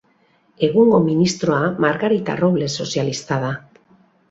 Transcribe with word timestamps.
Egungo 0.67 1.01
ministroa 1.09 1.69
Margarita 1.87 2.39
Robles 2.41 2.81
sozialista 2.83 3.41
da. 3.47 3.55